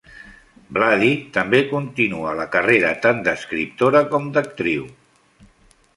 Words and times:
Vlady 0.77 1.09
també 1.35 1.59
continua 1.73 2.33
la 2.41 2.49
carrera 2.57 2.91
tant 3.07 3.23
d'escriptora 3.29 4.05
com 4.15 4.29
d'actriu. 4.39 4.93